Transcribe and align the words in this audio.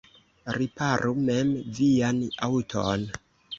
Riparu 0.55 1.13
mem 1.27 1.53
vian 1.81 2.25
aŭton. 2.51 3.09